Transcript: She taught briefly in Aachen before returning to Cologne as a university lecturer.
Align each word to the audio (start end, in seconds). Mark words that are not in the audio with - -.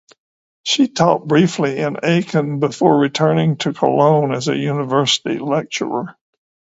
She 0.63 0.87
taught 0.87 1.27
briefly 1.27 1.77
in 1.77 2.03
Aachen 2.03 2.59
before 2.59 2.97
returning 2.97 3.57
to 3.57 3.71
Cologne 3.71 4.33
as 4.33 4.47
a 4.47 4.57
university 4.57 5.37
lecturer. 5.37 6.17